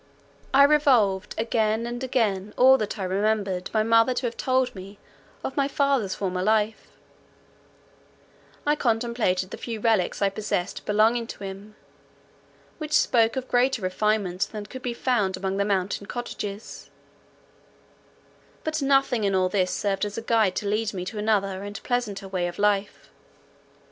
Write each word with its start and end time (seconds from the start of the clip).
I 0.51 0.63
revolved 0.63 1.35
again 1.37 1.85
and 1.85 2.03
again 2.03 2.55
all 2.57 2.75
that 2.79 2.97
I 2.97 3.03
remembered 3.03 3.69
my 3.71 3.83
mother 3.83 4.15
to 4.15 4.25
have 4.25 4.35
told 4.35 4.73
me 4.73 4.97
of 5.43 5.55
my 5.55 5.67
father's 5.67 6.15
former 6.15 6.41
life; 6.41 6.97
I 8.65 8.75
contemplated 8.75 9.51
the 9.51 9.59
few 9.59 9.79
relics 9.79 10.19
I 10.19 10.29
possessed 10.29 10.87
belonging 10.87 11.27
to 11.27 11.43
him, 11.43 11.75
which 12.79 12.93
spoke 12.93 13.35
of 13.35 13.47
greater 13.47 13.83
refinement 13.83 14.47
than 14.51 14.65
could 14.65 14.81
be 14.81 14.95
found 14.95 15.37
among 15.37 15.57
the 15.57 15.65
mountain 15.65 16.07
cottages; 16.07 16.89
but 18.63 18.81
nothing 18.81 19.23
in 19.23 19.35
all 19.35 19.49
this 19.49 19.69
served 19.69 20.03
as 20.03 20.17
a 20.17 20.23
guide 20.23 20.55
to 20.55 20.67
lead 20.67 20.95
me 20.95 21.05
to 21.05 21.19
another 21.19 21.61
and 21.61 21.79
pleasanter 21.83 22.27
way 22.27 22.47
of 22.47 22.57
life. 22.57 23.11